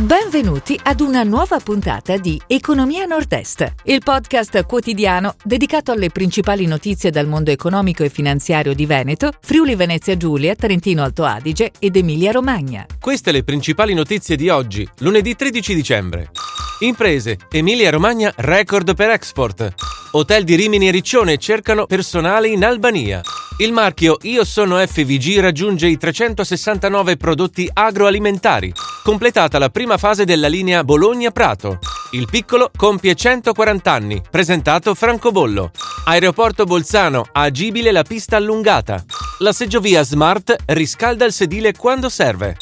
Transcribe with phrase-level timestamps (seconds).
[0.00, 7.10] Benvenuti ad una nuova puntata di Economia Nord-Est, il podcast quotidiano dedicato alle principali notizie
[7.10, 12.32] dal mondo economico e finanziario di Veneto, Friuli Venezia Giulia, Trentino Alto Adige ed Emilia
[12.32, 12.86] Romagna.
[12.98, 16.30] Queste le principali notizie di oggi, lunedì 13 dicembre.
[16.78, 19.74] Imprese, Emilia Romagna record per export.
[20.12, 23.20] Hotel di Rimini e Riccione cercano personale in Albania.
[23.60, 28.72] Il marchio Io sono FVG raggiunge i 369 prodotti agroalimentari.
[29.02, 31.78] Completata la prima fase della linea Bologna-Prato.
[32.12, 34.22] Il piccolo compie 140 anni.
[34.30, 35.72] Presentato Francobollo.
[36.06, 39.04] Aeroporto Bolzano, agibile la pista allungata.
[39.40, 42.56] La seggiovia Smart riscalda il sedile quando serve.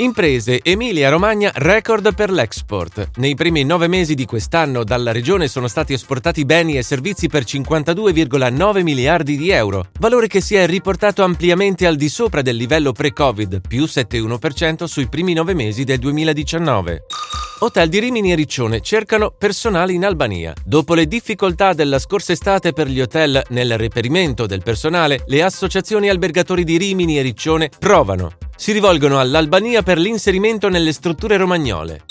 [0.00, 3.10] Imprese Emilia-Romagna record per l'export.
[3.16, 7.42] Nei primi nove mesi di quest'anno dalla regione sono stati esportati beni e servizi per
[7.42, 12.92] 52,9 miliardi di euro, valore che si è riportato ampiamente al di sopra del livello
[12.92, 17.02] pre-Covid, più 7,1% sui primi nove mesi del 2019.
[17.62, 20.54] Hotel di Rimini e Riccione cercano personale in Albania.
[20.64, 26.08] Dopo le difficoltà della scorsa estate per gli hotel nel reperimento del personale, le associazioni
[26.08, 32.02] albergatori di Rimini e Riccione provano si rivolgono all'Albania per l'inserimento nelle strutture romagnole.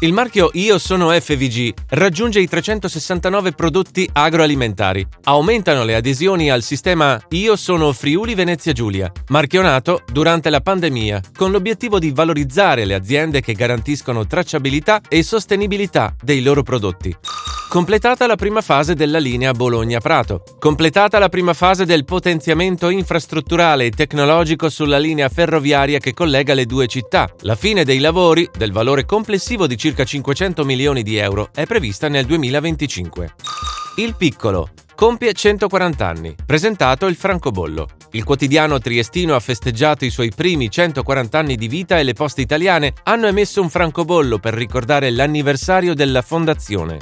[0.00, 5.06] Il marchio Io sono FVG raggiunge i 369 prodotti agroalimentari.
[5.24, 11.22] Aumentano le adesioni al sistema Io sono Friuli Venezia Giulia, marchio nato durante la pandemia,
[11.34, 17.16] con l'obiettivo di valorizzare le aziende che garantiscono tracciabilità e sostenibilità dei loro prodotti.
[17.68, 20.42] Completata la prima fase della linea Bologna-Prato.
[20.58, 26.64] Completata la prima fase del potenziamento infrastrutturale e tecnologico sulla linea ferroviaria che collega le
[26.64, 27.28] due città.
[27.40, 32.08] La fine dei lavori, del valore complessivo di circa 500 milioni di euro, è prevista
[32.08, 33.34] nel 2025.
[33.96, 36.34] Il piccolo compie 140 anni.
[36.46, 37.88] Presentato il francobollo.
[38.12, 42.40] Il quotidiano triestino ha festeggiato i suoi primi 140 anni di vita e le poste
[42.40, 46.96] italiane hanno emesso un francobollo per ricordare l'anniversario della fondazione.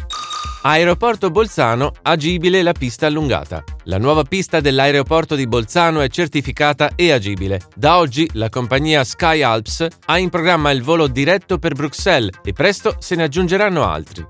[0.67, 3.63] Aeroporto Bolzano, agibile la pista allungata.
[3.83, 7.61] La nuova pista dell'aeroporto di Bolzano è certificata e agibile.
[7.77, 12.55] Da oggi la compagnia Sky Alps ha in programma il volo diretto per Bruxelles e
[12.55, 14.25] presto se ne aggiungeranno altri.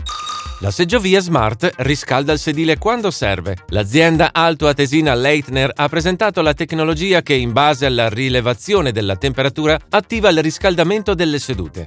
[0.59, 3.59] La seggiovia Smart riscalda il sedile quando serve.
[3.69, 10.31] L'azienda alto-atesina Leitner ha presentato la tecnologia che, in base alla rilevazione della temperatura, attiva
[10.31, 11.87] il riscaldamento delle sedute.